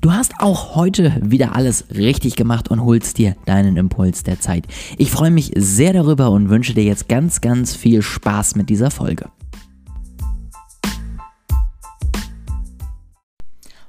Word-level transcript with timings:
Du 0.00 0.12
hast 0.12 0.34
auch 0.38 0.76
heute 0.76 1.16
wieder 1.20 1.56
alles 1.56 1.86
richtig 1.90 2.36
gemacht 2.36 2.70
und 2.70 2.84
holst 2.84 3.18
dir 3.18 3.34
deinen 3.46 3.76
Impuls 3.76 4.22
der 4.22 4.38
Zeit. 4.38 4.64
Ich 4.96 5.10
freue 5.10 5.32
mich 5.32 5.50
sehr 5.56 5.92
darüber 5.92 6.30
und 6.30 6.50
wünsche 6.50 6.72
dir 6.72 6.84
jetzt 6.84 7.08
ganz, 7.08 7.40
ganz 7.40 7.74
viel 7.74 8.02
Spaß 8.02 8.54
mit 8.54 8.70
dieser 8.70 8.92
Folge. 8.92 9.28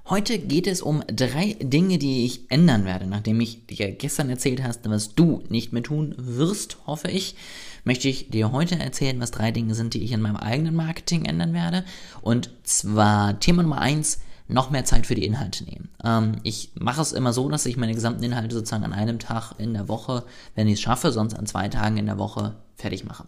Heute 0.09 0.39
geht 0.39 0.65
es 0.65 0.81
um 0.81 1.03
drei 1.05 1.55
Dinge, 1.61 1.99
die 1.99 2.25
ich 2.25 2.49
ändern 2.49 2.85
werde, 2.85 3.05
nachdem 3.05 3.39
ich 3.41 3.67
dir 3.67 3.91
gestern 3.91 4.31
erzählt 4.31 4.63
hast, 4.63 4.89
was 4.89 5.13
du 5.13 5.43
nicht 5.49 5.71
mehr 5.71 5.83
tun 5.83 6.15
wirst, 6.17 6.77
hoffe 6.87 7.09
ich 7.11 7.35
möchte 7.83 8.07
ich 8.07 8.29
dir 8.29 8.51
heute 8.51 8.77
erzählen, 8.79 9.19
was 9.19 9.31
drei 9.31 9.51
Dinge 9.51 9.75
sind, 9.75 9.93
die 9.93 10.03
ich 10.03 10.11
in 10.11 10.21
meinem 10.21 10.37
eigenen 10.37 10.75
Marketing 10.75 11.25
ändern 11.25 11.53
werde. 11.53 11.83
Und 12.21 12.51
zwar 12.63 13.39
Thema 13.39 13.63
Nummer 13.63 13.79
eins, 13.79 14.19
noch 14.49 14.71
mehr 14.71 14.83
Zeit 14.83 15.05
für 15.05 15.15
die 15.15 15.25
Inhalte 15.25 15.63
nehmen. 15.63 15.89
Ähm, 16.03 16.33
ich 16.43 16.71
mache 16.75 17.01
es 17.01 17.13
immer 17.13 17.33
so, 17.33 17.47
dass 17.49 17.65
ich 17.65 17.77
meine 17.77 17.93
gesamten 17.93 18.23
Inhalte 18.23 18.55
sozusagen 18.55 18.83
an 18.83 18.93
einem 18.93 19.19
Tag 19.19 19.53
in 19.57 19.73
der 19.73 19.87
Woche, 19.87 20.23
wenn 20.55 20.67
ich 20.67 20.73
es 20.73 20.81
schaffe, 20.81 21.11
sonst 21.11 21.35
an 21.35 21.45
zwei 21.45 21.69
Tagen 21.69 21.97
in 21.97 22.07
der 22.07 22.17
Woche 22.17 22.55
fertig 22.75 23.05
mache 23.05 23.25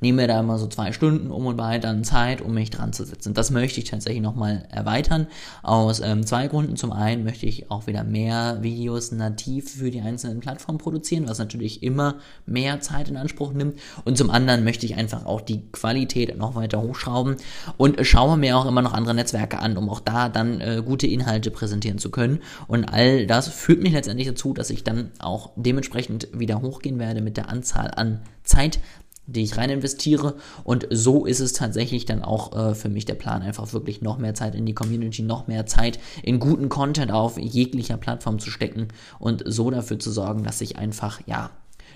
nehme 0.00 0.22
mir 0.22 0.28
da 0.28 0.40
immer 0.40 0.58
so 0.58 0.66
zwei 0.66 0.92
Stunden 0.92 1.30
um 1.30 1.46
und 1.46 1.56
bei 1.56 1.78
dann 1.78 2.04
Zeit, 2.04 2.40
um 2.40 2.54
mich 2.54 2.70
dran 2.70 2.92
zu 2.92 3.04
setzen. 3.04 3.34
Das 3.34 3.50
möchte 3.50 3.80
ich 3.80 3.88
tatsächlich 3.88 4.22
nochmal 4.22 4.66
erweitern. 4.70 5.26
Aus 5.62 6.00
ähm, 6.00 6.26
zwei 6.26 6.48
Gründen. 6.48 6.76
Zum 6.76 6.92
einen 6.92 7.24
möchte 7.24 7.46
ich 7.46 7.70
auch 7.70 7.86
wieder 7.86 8.04
mehr 8.04 8.58
Videos 8.62 9.12
nativ 9.12 9.70
für 9.70 9.90
die 9.90 10.00
einzelnen 10.00 10.40
Plattformen 10.40 10.78
produzieren, 10.78 11.28
was 11.28 11.38
natürlich 11.38 11.82
immer 11.82 12.16
mehr 12.46 12.80
Zeit 12.80 13.08
in 13.08 13.16
Anspruch 13.16 13.52
nimmt. 13.52 13.78
Und 14.04 14.18
zum 14.18 14.30
anderen 14.30 14.64
möchte 14.64 14.86
ich 14.86 14.96
einfach 14.96 15.26
auch 15.26 15.40
die 15.40 15.62
Qualität 15.72 16.36
noch 16.36 16.54
weiter 16.54 16.80
hochschrauben 16.82 17.36
und 17.76 18.04
schaue 18.06 18.36
mir 18.36 18.56
auch 18.56 18.66
immer 18.66 18.82
noch 18.82 18.92
andere 18.92 19.14
Netzwerke 19.14 19.58
an, 19.58 19.76
um 19.76 19.88
auch 19.88 20.00
da 20.00 20.28
dann 20.28 20.60
äh, 20.60 20.82
gute 20.84 21.06
Inhalte 21.06 21.50
präsentieren 21.50 21.98
zu 21.98 22.10
können. 22.10 22.40
Und 22.66 22.84
all 22.84 23.26
das 23.26 23.48
führt 23.48 23.82
mich 23.82 23.92
letztendlich 23.92 24.28
dazu, 24.28 24.52
dass 24.52 24.70
ich 24.70 24.84
dann 24.84 25.10
auch 25.18 25.50
dementsprechend 25.56 26.28
wieder 26.32 26.60
hochgehen 26.60 26.98
werde 26.98 27.20
mit 27.20 27.36
der 27.36 27.48
Anzahl 27.48 27.90
an 27.94 28.20
Zeit, 28.44 28.78
die 29.26 29.42
ich 29.42 29.56
rein 29.56 29.70
investiere. 29.70 30.36
Und 30.64 30.86
so 30.90 31.26
ist 31.26 31.40
es 31.40 31.52
tatsächlich 31.52 32.04
dann 32.04 32.22
auch 32.22 32.56
äh, 32.56 32.74
für 32.74 32.88
mich 32.88 33.04
der 33.04 33.14
Plan, 33.14 33.42
einfach 33.42 33.72
wirklich 33.72 34.02
noch 34.02 34.18
mehr 34.18 34.34
Zeit 34.34 34.54
in 34.54 34.66
die 34.66 34.74
Community, 34.74 35.22
noch 35.22 35.46
mehr 35.46 35.66
Zeit 35.66 35.98
in 36.22 36.38
guten 36.38 36.68
Content 36.68 37.12
auf 37.12 37.38
jeglicher 37.38 37.96
Plattform 37.96 38.38
zu 38.38 38.50
stecken 38.50 38.88
und 39.18 39.42
so 39.46 39.70
dafür 39.70 39.98
zu 39.98 40.10
sorgen, 40.10 40.44
dass 40.44 40.60
ich 40.60 40.76
einfach, 40.76 41.20
ja, 41.26 41.50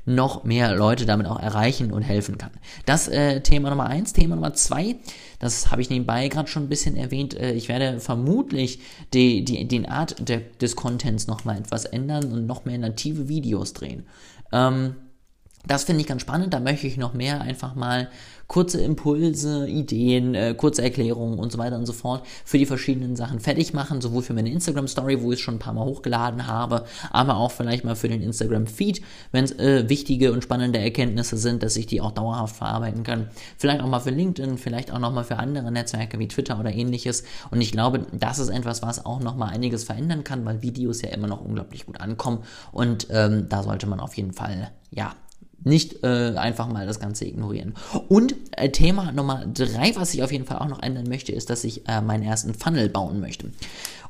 noch 0.06 0.44
mehr 0.44 0.74
Leute 0.74 1.06
damit 1.06 1.26
auch 1.26 1.38
erreichen 1.38 1.92
und 1.92 2.02
helfen 2.02 2.38
kann. 2.38 2.50
Das 2.86 3.08
äh, 3.08 3.40
Thema 3.42 3.70
Nummer 3.70 3.86
eins. 3.86 4.12
Thema 4.12 4.34
Nummer 4.34 4.54
zwei, 4.54 4.96
das 5.38 5.70
habe 5.70 5.82
ich 5.82 5.90
nebenbei 5.90 6.28
gerade 6.28 6.48
schon 6.48 6.64
ein 6.64 6.68
bisschen 6.68 6.96
erwähnt. 6.96 7.34
Äh, 7.34 7.52
ich 7.52 7.68
werde 7.68 8.00
vermutlich 8.00 8.80
die, 9.12 9.44
die, 9.44 9.66
den 9.68 9.86
Art 9.86 10.16
der, 10.28 10.40
des 10.60 10.76
Contents 10.76 11.26
nochmal 11.26 11.58
etwas 11.58 11.84
ändern 11.84 12.32
und 12.32 12.46
noch 12.46 12.64
mehr 12.64 12.78
native 12.78 13.28
Videos 13.28 13.72
drehen. 13.72 14.06
Ähm, 14.52 14.96
das 15.66 15.84
finde 15.84 16.00
ich 16.00 16.06
ganz 16.06 16.22
spannend, 16.22 16.54
da 16.54 16.60
möchte 16.60 16.86
ich 16.86 16.96
noch 16.96 17.14
mehr 17.14 17.40
einfach 17.40 17.74
mal 17.74 18.08
kurze 18.50 18.80
Impulse, 18.80 19.68
Ideen, 19.68 20.34
äh, 20.34 20.54
kurze 20.56 20.82
Erklärungen 20.82 21.38
und 21.38 21.52
so 21.52 21.58
weiter 21.58 21.76
und 21.76 21.86
so 21.86 21.92
fort 21.92 22.26
für 22.44 22.58
die 22.58 22.66
verschiedenen 22.66 23.14
Sachen 23.14 23.38
fertig 23.38 23.74
machen, 23.74 24.00
sowohl 24.00 24.22
für 24.22 24.32
meine 24.32 24.50
Instagram 24.50 24.88
Story, 24.88 25.22
wo 25.22 25.30
ich 25.30 25.38
es 25.38 25.40
schon 25.40 25.54
ein 25.54 25.60
paar 25.60 25.72
Mal 25.72 25.84
hochgeladen 25.84 26.48
habe, 26.48 26.84
aber 27.12 27.36
auch 27.36 27.52
vielleicht 27.52 27.84
mal 27.84 27.94
für 27.94 28.08
den 28.08 28.22
Instagram 28.22 28.66
Feed, 28.66 29.02
wenn 29.30 29.44
es 29.44 29.52
äh, 29.52 29.88
wichtige 29.88 30.32
und 30.32 30.42
spannende 30.42 30.80
Erkenntnisse 30.80 31.36
sind, 31.36 31.62
dass 31.62 31.76
ich 31.76 31.86
die 31.86 32.00
auch 32.00 32.10
dauerhaft 32.10 32.56
verarbeiten 32.56 33.04
kann. 33.04 33.28
Vielleicht 33.56 33.82
auch 33.82 33.86
mal 33.86 34.00
für 34.00 34.10
LinkedIn, 34.10 34.58
vielleicht 34.58 34.90
auch 34.90 34.98
noch 34.98 35.12
mal 35.12 35.22
für 35.22 35.36
andere 35.36 35.70
Netzwerke 35.70 36.18
wie 36.18 36.26
Twitter 36.26 36.58
oder 36.58 36.72
ähnliches. 36.72 37.22
Und 37.52 37.60
ich 37.60 37.70
glaube, 37.70 38.06
das 38.12 38.40
ist 38.40 38.48
etwas, 38.48 38.82
was 38.82 39.06
auch 39.06 39.20
noch 39.20 39.36
mal 39.36 39.50
einiges 39.50 39.84
verändern 39.84 40.24
kann, 40.24 40.44
weil 40.44 40.60
Videos 40.60 41.02
ja 41.02 41.10
immer 41.10 41.28
noch 41.28 41.40
unglaublich 41.40 41.86
gut 41.86 42.00
ankommen 42.00 42.42
und 42.72 43.06
ähm, 43.10 43.46
da 43.48 43.62
sollte 43.62 43.86
man 43.86 44.00
auf 44.00 44.14
jeden 44.16 44.32
Fall 44.32 44.72
ja 44.90 45.14
nicht 45.64 46.02
äh, 46.02 46.34
einfach 46.36 46.68
mal 46.68 46.86
das 46.86 47.00
Ganze 47.00 47.26
ignorieren. 47.26 47.74
Und 48.08 48.34
äh, 48.52 48.70
Thema 48.70 49.12
Nummer 49.12 49.44
drei, 49.46 49.92
was 49.94 50.14
ich 50.14 50.22
auf 50.22 50.32
jeden 50.32 50.44
Fall 50.44 50.58
auch 50.58 50.68
noch 50.68 50.82
ändern 50.82 51.06
möchte, 51.08 51.32
ist, 51.32 51.50
dass 51.50 51.64
ich 51.64 51.86
äh, 51.88 52.00
meinen 52.00 52.22
ersten 52.22 52.54
Funnel 52.54 52.88
bauen 52.88 53.20
möchte 53.20 53.50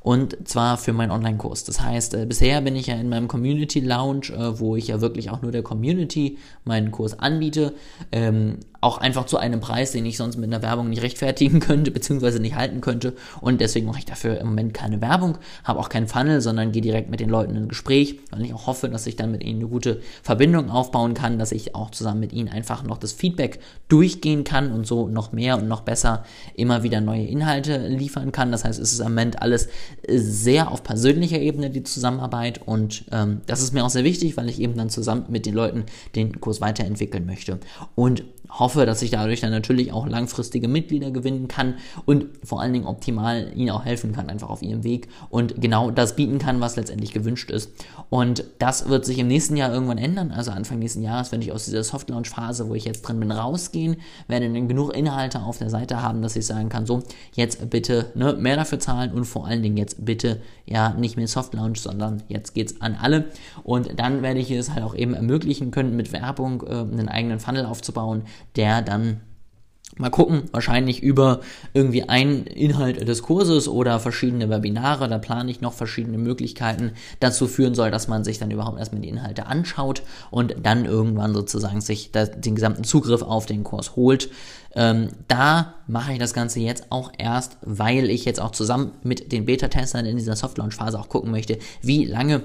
und 0.03 0.49
zwar 0.49 0.79
für 0.79 0.93
meinen 0.93 1.11
Online-Kurs. 1.11 1.65
Das 1.65 1.81
heißt, 1.81 2.15
äh, 2.15 2.27
bisher 2.27 2.61
bin 2.63 2.75
ich 2.75 2.87
ja 2.87 2.95
in 2.95 3.09
meinem 3.09 3.29
Community 3.29 3.81
Lounge, 3.81 4.31
äh, 4.31 4.59
wo 4.59 4.77
ich 4.77 4.89
ja 4.89 5.01
wirklich 5.01 5.31
auch 5.31 5.43
nur 5.43 5.53
der 5.53 5.63
Community 5.63 6.39
meinen 6.65 6.91
Kurs 6.91 7.19
anbiete, 7.19 7.75
ähm, 8.11 8.59
auch 8.81 8.99
einfach 8.99 9.27
zu 9.27 9.37
einem 9.39 9.61
Preis, 9.61 9.93
den 9.93 10.07
ich 10.07 10.17
sonst 10.17 10.37
mit 10.37 10.51
einer 10.51 10.63
Werbung 10.63 10.89
nicht 10.89 11.03
rechtfertigen 11.03 11.61
könnte, 11.61 11.91
beziehungsweise 11.91 12.41
nicht 12.41 12.55
halten 12.55 12.81
könnte. 12.81 13.15
Und 13.41 13.61
deswegen 13.61 13.87
mache 13.87 13.99
ich 13.99 14.07
dafür 14.07 14.39
im 14.39 14.49
Moment 14.49 14.75
keine 14.75 15.01
Werbung, 15.01 15.39
habe 15.65 15.79
auch 15.79 15.89
keinen 15.89 16.07
Funnel, 16.07 16.41
sondern 16.41 16.73
gehe 16.73 16.83
direkt 16.83 17.11
mit 17.11 17.21
den 17.21 17.29
Leuten 17.29 17.57
in 17.57 17.69
Gespräch, 17.69 18.19
weil 18.31 18.45
ich 18.45 18.55
auch 18.55 18.67
hoffe, 18.67 18.89
dass 18.89 19.07
ich 19.07 19.17
dann 19.17 19.31
mit 19.31 19.43
ihnen 19.43 19.61
eine 19.61 19.69
gute 19.69 20.01
Verbindung 20.23 20.71
aufbauen 20.71 21.15
kann, 21.15 21.39
dass 21.39 21.53
ich 21.53 21.75
auch 21.75 21.91
zusammen 21.91 22.21
mit 22.21 22.33
ihnen 22.33 22.49
einfach 22.49 22.83
noch 22.83 22.99
das 22.99 23.13
Feedback 23.13 23.61
durchgehen 23.89 24.45
kann 24.45 24.73
und 24.73 24.87
so 24.87 25.09
noch 25.09 25.33
mehr 25.33 25.59
und 25.59 25.69
noch 25.69 25.83
besser 25.83 26.25
immer 26.55 26.83
wieder 26.83 27.01
neue 27.01 27.25
Inhalte 27.25 27.87
liefern 27.89 28.33
kann. 28.33 28.53
Das 28.53 28.65
heißt, 28.65 28.81
es 28.81 28.93
ist 28.93 29.01
im 29.01 29.09
Moment 29.09 29.43
alles 29.43 29.69
sehr 30.09 30.71
auf 30.71 30.83
persönlicher 30.83 31.39
Ebene 31.39 31.71
die 31.71 31.83
Zusammenarbeit 31.83 32.61
und 32.65 33.05
ähm, 33.13 33.43
das 33.47 33.61
ist 33.61 33.75
mir 33.75 33.85
auch 33.85 33.91
sehr 33.91 34.05
wichtig, 34.05 34.37
weil 34.37 34.49
ich 34.49 34.61
eben 34.61 34.77
dann 34.77 34.91
zusammen 34.91 35.27
mit 35.29 35.47
den 35.47 35.55
Leuten 35.55 35.85
den 36.15 36.41
Kurs 36.41 36.61
weiterentwickeln 36.61 37.27
möchte 37.27 37.59
und 37.95 38.25
hoffe, 38.59 38.87
dass 38.87 39.03
ich 39.03 39.11
dadurch 39.11 39.41
dann 39.41 39.51
natürlich 39.51 39.93
auch 39.93 40.07
langfristige 40.07 40.69
Mitglieder 40.69 41.11
gewinnen 41.11 41.49
kann 41.49 41.75
und 42.05 42.27
vor 42.45 42.61
allen 42.61 42.73
Dingen 42.73 42.87
optimal 42.87 43.53
ihnen 43.55 43.71
auch 43.71 43.85
helfen 43.85 44.13
kann, 44.13 44.29
einfach 44.29 44.51
auf 44.51 44.63
ihrem 44.63 44.85
Weg 44.85 45.09
und 45.29 45.61
genau 45.61 45.91
das 45.91 46.17
bieten 46.17 46.39
kann, 46.39 46.61
was 46.61 46.77
letztendlich 46.77 47.13
gewünscht 47.13 47.51
ist. 47.51 47.71
Und 48.09 48.45
das 48.59 48.89
wird 48.89 49.05
sich 49.05 49.19
im 49.19 49.29
nächsten 49.29 49.57
Jahr 49.57 49.73
irgendwann 49.73 49.99
ändern, 49.99 50.33
also 50.33 50.51
Anfang 50.51 50.79
nächsten 50.79 51.03
Jahres, 51.03 51.33
wenn 51.33 51.43
ich 51.43 51.53
aus 51.53 51.67
dieser 51.67 51.85
Soft 51.85 52.11
Launch 52.11 52.29
Phase, 52.29 52.69
wo 52.69 52.75
ich 52.75 52.85
jetzt 52.85 53.03
drin 53.03 53.21
bin, 53.21 53.31
rausgehen, 53.31 53.97
werde 54.29 54.53
dann 54.53 54.69
genug 54.69 54.95
Inhalte 54.95 55.41
auf 55.43 55.59
der 55.59 55.71
Seite 55.71 56.03
haben, 56.03 56.23
dass 56.23 56.37
ich 56.37 56.47
sagen 56.47 56.69
kann, 56.69 56.87
so, 56.87 57.03
jetzt 57.33 57.71
bitte 57.71 58.11
ne, 58.15 58.35
mehr 58.35 58.57
dafür 58.57 58.81
zahlen 58.81 59.13
und 59.13 59.25
vor 59.25 59.47
allen 59.47 59.63
Dingen 59.63 59.77
jetzt 59.77 60.05
bitte 60.05 60.41
ja 60.67 60.93
nicht 60.95 61.17
mehr 61.17 61.29
Soft 61.29 61.55
Launch, 61.55 61.81
sondern 61.81 62.23
jetzt 62.29 62.55
geht's 62.55 62.81
an 62.81 62.97
alle 63.01 63.27
und 63.63 63.99
dann 63.99 64.23
werde 64.23 64.41
ich 64.41 64.51
es 64.51 64.71
halt 64.71 64.83
auch 64.83 64.95
eben 64.95 65.15
ermöglichen 65.15 65.71
können, 65.71 65.97
mit 65.97 66.13
Werbung 66.13 66.63
äh, 66.63 66.71
einen 66.71 67.09
eigenen 67.09 67.41
Funnel 67.41 67.67
aufzubauen, 67.67 68.23
der 68.57 68.83
dann 68.83 69.21
Mal 70.01 70.09
gucken, 70.09 70.45
wahrscheinlich 70.53 71.03
über 71.03 71.41
irgendwie 71.75 72.09
einen 72.09 72.47
Inhalt 72.47 73.07
des 73.07 73.23
Kurses 73.23 73.69
oder 73.69 74.01
verschiedene 74.01 74.49
Webinare. 74.49 75.09
Da 75.09 75.19
plane 75.19 75.51
ich 75.51 75.61
noch 75.61 75.75
verschiedene 75.75 76.17
Möglichkeiten 76.17 76.93
dazu 77.19 77.47
führen 77.47 77.75
soll, 77.75 77.91
dass 77.91 78.09
man 78.09 78.25
sich 78.25 78.39
dann 78.39 78.51
überhaupt 78.51 78.79
erstmal 78.79 79.03
die 79.03 79.11
Inhalte 79.11 79.47
anschaut 79.47 80.03
und 80.31 80.55
dann 80.63 80.87
irgendwann 80.87 81.35
sozusagen 81.35 81.83
sich 81.83 82.13
das, 82.13 82.31
den 82.41 82.55
gesamten 82.55 82.85
Zugriff 82.85 83.21
auf 83.21 83.45
den 83.45 83.63
Kurs 83.63 83.95
holt. 83.95 84.31
Ähm, 84.75 85.09
da 85.29 85.75
mache 85.87 86.15
ich 86.15 86.19
das 86.19 86.33
Ganze 86.33 86.61
jetzt 86.61 86.87
auch 86.91 87.13
erst, 87.19 87.59
weil 87.61 88.09
ich 88.09 88.25
jetzt 88.25 88.41
auch 88.41 88.53
zusammen 88.53 88.93
mit 89.03 89.33
den 89.33 89.45
Beta-Testern 89.45 90.07
in 90.07 90.17
dieser 90.17 90.37
Soft-Launch-Phase 90.37 90.99
auch 90.99 91.11
gucken 91.11 91.31
möchte, 91.31 91.59
wie 91.83 92.07
lange 92.07 92.43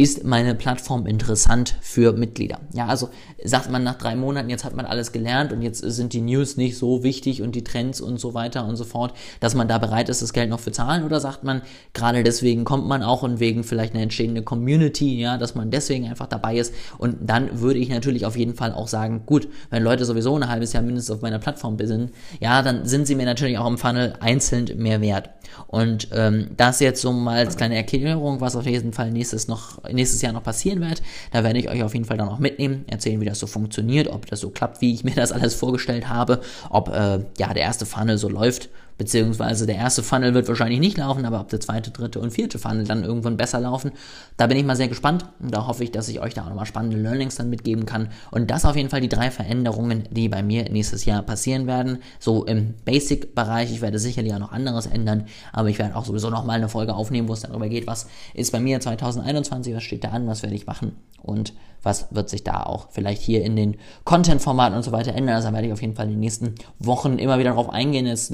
ist 0.00 0.22
meine 0.22 0.54
Plattform 0.54 1.06
interessant 1.06 1.76
für 1.80 2.12
Mitglieder? 2.12 2.60
Ja, 2.72 2.86
also 2.86 3.10
sagt 3.42 3.68
man 3.68 3.82
nach 3.82 3.96
drei 3.96 4.14
Monaten, 4.14 4.48
jetzt 4.48 4.64
hat 4.64 4.76
man 4.76 4.86
alles 4.86 5.10
gelernt 5.10 5.52
und 5.52 5.60
jetzt 5.60 5.80
sind 5.80 6.12
die 6.12 6.20
News 6.20 6.56
nicht 6.56 6.78
so 6.78 7.02
wichtig 7.02 7.42
und 7.42 7.56
die 7.56 7.64
Trends 7.64 8.00
und 8.00 8.20
so 8.20 8.32
weiter 8.32 8.64
und 8.64 8.76
so 8.76 8.84
fort, 8.84 9.12
dass 9.40 9.56
man 9.56 9.66
da 9.66 9.78
bereit 9.78 10.08
ist, 10.08 10.22
das 10.22 10.32
Geld 10.32 10.50
noch 10.50 10.60
für 10.60 10.70
zahlen? 10.70 11.02
Oder 11.02 11.18
sagt 11.18 11.42
man, 11.42 11.62
gerade 11.94 12.22
deswegen 12.22 12.64
kommt 12.64 12.86
man 12.86 13.02
auch 13.02 13.24
und 13.24 13.40
wegen 13.40 13.64
vielleicht 13.64 13.92
einer 13.92 14.04
entstehenden 14.04 14.44
Community, 14.44 15.18
ja, 15.20 15.36
dass 15.36 15.56
man 15.56 15.72
deswegen 15.72 16.06
einfach 16.06 16.28
dabei 16.28 16.58
ist? 16.58 16.72
Und 16.98 17.16
dann 17.20 17.60
würde 17.60 17.80
ich 17.80 17.88
natürlich 17.88 18.24
auf 18.24 18.36
jeden 18.36 18.54
Fall 18.54 18.72
auch 18.72 18.86
sagen, 18.86 19.24
gut, 19.26 19.48
wenn 19.70 19.82
Leute 19.82 20.04
sowieso 20.04 20.36
ein 20.36 20.48
halbes 20.48 20.72
Jahr 20.74 20.84
mindestens 20.84 21.16
auf 21.16 21.22
meiner 21.22 21.40
Plattform 21.40 21.76
sind, 21.76 22.12
ja, 22.38 22.62
dann 22.62 22.86
sind 22.86 23.08
sie 23.08 23.16
mir 23.16 23.26
natürlich 23.26 23.58
auch 23.58 23.66
im 23.66 23.78
Funnel 23.78 24.14
einzeln 24.20 24.70
mehr 24.76 25.00
wert. 25.00 25.30
Und 25.66 26.08
ähm, 26.12 26.50
das 26.56 26.78
jetzt 26.78 27.00
so 27.00 27.12
mal 27.12 27.38
als 27.38 27.56
kleine 27.56 27.76
Erklärung, 27.76 28.40
was 28.40 28.54
auf 28.54 28.66
jeden 28.66 28.92
Fall 28.92 29.10
nächstes 29.10 29.48
noch 29.48 29.87
nächstes 29.92 30.22
Jahr 30.22 30.32
noch 30.32 30.42
passieren 30.42 30.80
wird. 30.80 31.02
Da 31.32 31.44
werde 31.44 31.58
ich 31.58 31.68
euch 31.68 31.82
auf 31.82 31.94
jeden 31.94 32.04
Fall 32.06 32.16
dann 32.16 32.28
auch 32.28 32.38
mitnehmen, 32.38 32.84
erzählen, 32.86 33.20
wie 33.20 33.26
das 33.26 33.38
so 33.38 33.46
funktioniert, 33.46 34.08
ob 34.08 34.26
das 34.26 34.40
so 34.40 34.50
klappt, 34.50 34.80
wie 34.80 34.94
ich 34.94 35.04
mir 35.08 35.14
das 35.14 35.32
alles 35.32 35.54
vorgestellt 35.54 36.08
habe, 36.08 36.40
ob 36.70 36.88
äh, 36.88 37.20
ja 37.38 37.52
der 37.54 37.62
erste 37.62 37.86
Funnel 37.86 38.18
so 38.18 38.28
läuft 38.28 38.68
beziehungsweise 38.98 39.66
der 39.66 39.76
erste 39.76 40.02
Funnel 40.02 40.34
wird 40.34 40.48
wahrscheinlich 40.48 40.80
nicht 40.80 40.98
laufen, 40.98 41.24
aber 41.24 41.40
ob 41.40 41.48
der 41.48 41.60
zweite, 41.60 41.90
dritte 41.90 42.18
und 42.18 42.32
vierte 42.32 42.58
Funnel 42.58 42.84
dann 42.84 43.04
irgendwann 43.04 43.36
besser 43.36 43.60
laufen, 43.60 43.92
da 44.36 44.46
bin 44.46 44.58
ich 44.58 44.64
mal 44.64 44.76
sehr 44.76 44.88
gespannt 44.88 45.24
und 45.38 45.54
da 45.54 45.66
hoffe 45.66 45.84
ich, 45.84 45.92
dass 45.92 46.08
ich 46.08 46.20
euch 46.20 46.34
da 46.34 46.42
auch 46.42 46.48
nochmal 46.48 46.66
spannende 46.66 46.98
Learnings 46.98 47.36
dann 47.36 47.48
mitgeben 47.48 47.86
kann 47.86 48.08
und 48.30 48.50
das 48.50 48.64
auf 48.64 48.76
jeden 48.76 48.90
Fall 48.90 49.00
die 49.00 49.08
drei 49.08 49.30
Veränderungen, 49.30 50.04
die 50.10 50.28
bei 50.28 50.42
mir 50.42 50.68
nächstes 50.70 51.04
Jahr 51.04 51.22
passieren 51.22 51.66
werden, 51.66 51.98
so 52.18 52.44
im 52.44 52.74
Basic-Bereich, 52.84 53.70
ich 53.70 53.80
werde 53.80 53.98
sicherlich 53.98 54.34
auch 54.34 54.40
noch 54.40 54.52
anderes 54.52 54.86
ändern, 54.86 55.26
aber 55.52 55.68
ich 55.68 55.78
werde 55.78 55.96
auch 55.96 56.04
sowieso 56.04 56.28
nochmal 56.28 56.56
eine 56.56 56.68
Folge 56.68 56.94
aufnehmen, 56.94 57.28
wo 57.28 57.32
es 57.32 57.40
darüber 57.40 57.68
geht, 57.68 57.86
was 57.86 58.08
ist 58.34 58.52
bei 58.52 58.60
mir 58.60 58.80
2021, 58.80 59.74
was 59.74 59.82
steht 59.82 60.04
da 60.04 60.08
an, 60.08 60.26
was 60.26 60.42
werde 60.42 60.56
ich 60.56 60.66
machen 60.66 60.96
und 61.22 61.52
was 61.82 62.08
wird 62.10 62.28
sich 62.28 62.44
da 62.44 62.64
auch 62.64 62.88
vielleicht 62.90 63.22
hier 63.22 63.44
in 63.44 63.56
den 63.56 63.76
Content-Formaten 64.04 64.76
und 64.76 64.82
so 64.82 64.92
weiter 64.92 65.14
ändern. 65.14 65.36
Also 65.36 65.48
da 65.48 65.54
werde 65.54 65.68
ich 65.68 65.72
auf 65.72 65.80
jeden 65.80 65.94
Fall 65.94 66.06
in 66.06 66.12
den 66.12 66.20
nächsten 66.20 66.54
Wochen 66.78 67.18
immer 67.18 67.38
wieder 67.38 67.50
darauf 67.50 67.70
eingehen. 67.70 68.06
Das 68.06 68.32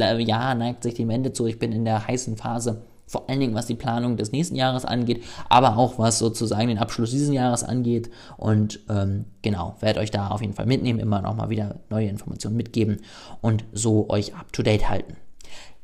Neigt 0.55 0.83
sich 0.83 0.95
dem 0.95 1.11
Ende 1.11 1.33
zu. 1.33 1.47
Ich 1.47 1.59
bin 1.59 1.73
in 1.73 1.85
der 1.85 2.07
heißen 2.07 2.37
Phase 2.37 2.83
vor 3.07 3.29
allen 3.29 3.41
Dingen 3.41 3.55
was 3.55 3.67
die 3.67 3.75
Planung 3.75 4.17
des 4.17 4.33
nächsten 4.33 4.57
Jahres 4.57 4.85
angeht, 4.85 5.23
aber 5.49 5.77
auch 5.77 5.99
was 5.99 6.19
sozusagen 6.19 6.69
den 6.69 6.79
Abschluss 6.79 7.11
dieses 7.11 7.33
Jahres 7.33 7.63
angeht. 7.63 8.11
Und 8.37 8.81
ähm, 8.89 9.27
genau, 9.43 9.77
werde 9.81 10.01
euch 10.01 10.11
da 10.11 10.29
auf 10.29 10.41
jeden 10.41 10.55
Fall 10.55 10.67
mitnehmen, 10.67 10.99
immer 10.99 11.21
noch 11.21 11.37
mal 11.37 11.51
wieder 11.51 11.81
neue 11.91 12.09
Informationen 12.09 12.57
mitgeben 12.57 13.01
und 13.41 13.65
so 13.73 14.09
euch 14.09 14.35
up 14.35 14.53
to 14.53 14.63
date 14.63 14.89
halten. 14.89 15.17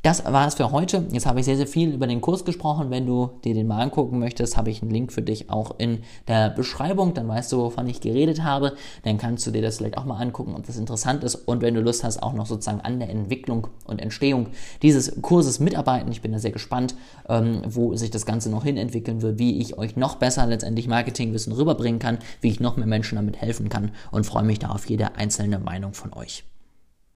Das 0.03 0.25
war 0.25 0.49
es 0.49 0.55
für 0.55 0.73
heute. 0.73 1.05
Jetzt 1.13 1.27
habe 1.27 1.41
ich 1.41 1.45
sehr, 1.45 1.59
sehr 1.59 1.67
viel 1.67 1.93
über 1.93 2.07
den 2.07 2.23
Kurs 2.23 2.47
gesprochen. 2.47 2.89
Wenn 2.89 3.05
du 3.05 3.33
dir 3.45 3.53
den 3.53 3.67
mal 3.67 3.83
angucken 3.83 4.19
möchtest, 4.19 4.57
habe 4.57 4.71
ich 4.71 4.81
einen 4.81 4.91
Link 4.91 5.13
für 5.13 5.21
dich 5.21 5.51
auch 5.51 5.75
in 5.77 5.99
der 6.27 6.49
Beschreibung. 6.49 7.13
Dann 7.13 7.29
weißt 7.29 7.53
du, 7.53 7.59
wovon 7.59 7.87
ich 7.87 8.01
geredet 8.01 8.43
habe. 8.43 8.77
Dann 9.03 9.19
kannst 9.19 9.47
du 9.47 9.51
dir 9.51 9.61
das 9.61 9.77
vielleicht 9.77 9.99
auch 9.99 10.07
mal 10.07 10.17
angucken, 10.17 10.55
ob 10.57 10.67
das 10.67 10.79
interessant 10.79 11.23
ist. 11.23 11.35
Und 11.35 11.61
wenn 11.61 11.75
du 11.75 11.83
Lust 11.83 12.03
hast, 12.03 12.23
auch 12.23 12.33
noch 12.33 12.47
sozusagen 12.47 12.81
an 12.81 12.99
der 12.99 13.11
Entwicklung 13.11 13.67
und 13.85 14.01
Entstehung 14.01 14.47
dieses 14.81 15.21
Kurses 15.21 15.61
mitarbeiten. 15.61 16.11
Ich 16.11 16.23
bin 16.23 16.33
da 16.33 16.39
sehr 16.39 16.53
gespannt, 16.53 16.95
ähm, 17.29 17.61
wo 17.67 17.95
sich 17.95 18.11
das 18.11 18.25
Ganze 18.25 18.49
noch 18.49 18.65
hin 18.65 18.79
entwickeln 18.79 19.21
wird, 19.21 19.39
wie 19.39 19.61
ich 19.61 19.77
euch 19.77 19.97
noch 19.97 20.15
besser 20.17 20.47
letztendlich 20.47 20.89
Marketingwissen 20.89 21.53
rüberbringen 21.53 21.99
kann, 21.99 22.21
wie 22.41 22.49
ich 22.49 22.59
noch 22.59 22.79
mehr 22.79 22.87
Menschen 22.87 23.17
damit 23.17 23.37
helfen 23.37 23.69
kann 23.69 23.91
und 24.13 24.25
freue 24.25 24.45
mich 24.45 24.61
da 24.61 24.71
auf 24.71 24.89
jede 24.89 25.17
einzelne 25.17 25.59
Meinung 25.59 25.93
von 25.93 26.15
euch. 26.15 26.45